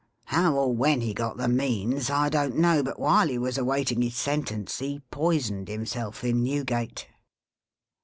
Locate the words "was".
3.37-3.59